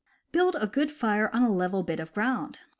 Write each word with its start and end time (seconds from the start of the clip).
—Build 0.31 0.55
a 0.59 0.65
good 0.65 0.91
fire 0.91 1.29
on 1.31 1.43
a 1.43 1.51
level 1.51 1.83
bit 1.83 1.99
of 1.99 2.11
ground. 2.11 2.61